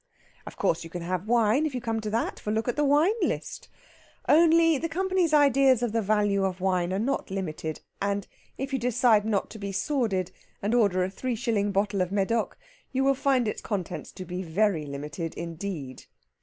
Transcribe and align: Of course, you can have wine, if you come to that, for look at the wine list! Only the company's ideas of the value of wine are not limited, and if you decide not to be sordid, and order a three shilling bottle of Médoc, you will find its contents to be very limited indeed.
Of 0.47 0.57
course, 0.57 0.83
you 0.83 0.89
can 0.89 1.03
have 1.03 1.27
wine, 1.27 1.67
if 1.67 1.75
you 1.75 1.79
come 1.79 1.99
to 1.99 2.09
that, 2.09 2.39
for 2.39 2.49
look 2.51 2.67
at 2.67 2.75
the 2.75 2.83
wine 2.83 3.13
list! 3.21 3.67
Only 4.27 4.79
the 4.79 4.89
company's 4.89 5.31
ideas 5.31 5.83
of 5.83 5.91
the 5.91 6.01
value 6.01 6.43
of 6.43 6.59
wine 6.59 6.91
are 6.91 6.97
not 6.97 7.29
limited, 7.29 7.81
and 8.01 8.25
if 8.57 8.73
you 8.73 8.79
decide 8.79 9.25
not 9.25 9.51
to 9.51 9.59
be 9.59 9.71
sordid, 9.71 10.31
and 10.59 10.73
order 10.73 11.03
a 11.03 11.09
three 11.11 11.35
shilling 11.35 11.71
bottle 11.71 12.01
of 12.01 12.09
Médoc, 12.09 12.53
you 12.91 13.03
will 13.03 13.13
find 13.13 13.47
its 13.47 13.61
contents 13.61 14.11
to 14.13 14.25
be 14.25 14.41
very 14.41 14.87
limited 14.87 15.35
indeed. 15.35 16.05